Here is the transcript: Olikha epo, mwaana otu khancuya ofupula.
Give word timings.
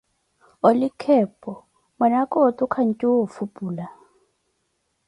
Olikha 0.67 1.11
epo, 1.23 1.51
mwaana 1.95 2.19
otu 2.45 2.63
khancuya 2.73 3.19
ofupula. 3.23 3.85